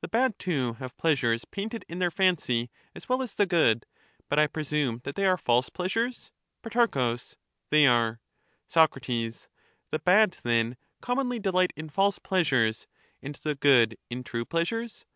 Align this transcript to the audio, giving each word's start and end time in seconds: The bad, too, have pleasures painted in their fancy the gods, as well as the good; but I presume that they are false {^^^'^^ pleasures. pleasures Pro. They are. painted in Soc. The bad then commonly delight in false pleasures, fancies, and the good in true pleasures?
The 0.00 0.08
bad, 0.08 0.36
too, 0.40 0.72
have 0.80 0.96
pleasures 0.96 1.44
painted 1.44 1.84
in 1.88 2.00
their 2.00 2.10
fancy 2.10 2.62
the 2.62 2.66
gods, 2.66 2.70
as 2.96 3.08
well 3.08 3.22
as 3.22 3.34
the 3.36 3.46
good; 3.46 3.86
but 4.28 4.36
I 4.36 4.48
presume 4.48 5.00
that 5.04 5.14
they 5.14 5.24
are 5.24 5.36
false 5.36 5.70
{^^^'^^ 5.70 5.72
pleasures. 5.72 6.32
pleasures 6.60 6.88
Pro. 6.90 7.18
They 7.70 7.86
are. 7.86 8.20
painted 8.68 9.08
in 9.08 9.30
Soc. 9.30 9.48
The 9.92 9.98
bad 10.00 10.38
then 10.42 10.76
commonly 11.00 11.38
delight 11.38 11.72
in 11.76 11.88
false 11.88 12.18
pleasures, 12.18 12.88
fancies, 12.88 13.16
and 13.22 13.34
the 13.36 13.54
good 13.54 13.96
in 14.10 14.24
true 14.24 14.44
pleasures? 14.44 15.06